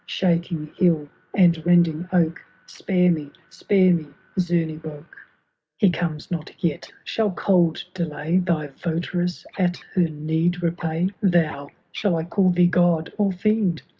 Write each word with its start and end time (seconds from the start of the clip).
Shaking 0.07 0.71
hill 0.79 1.09
and 1.35 1.63
rending 1.63 2.09
oak— 2.11 2.43
Spare 2.65 3.11
me! 3.11 3.29
spare 3.51 3.93
me! 3.93 4.07
Zemebock. 4.39 4.83
^ 5.05 5.05
He 5.77 5.91
comes 5.91 6.31
not 6.31 6.49
yet! 6.57 6.91
Shall 7.03 7.29
cold 7.29 7.83
delay 7.93 8.39
Thy 8.39 8.69
votaress 8.69 9.45
at 9.59 9.77
her 9.93 10.07
need 10.09 10.63
repay? 10.63 11.09
Thou— 11.21 11.69
shall 11.91 12.15
I 12.15 12.23
call 12.23 12.49
thee 12.49 12.65
god 12.65 13.13
or 13.19 13.31
fiend 13.31 13.83